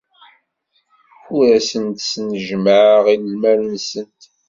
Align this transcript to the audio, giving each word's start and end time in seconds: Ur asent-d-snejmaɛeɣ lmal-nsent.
Ur 1.35 1.45
asent-d-snejmaɛeɣ 1.57 3.05
lmal-nsent. 3.29 4.21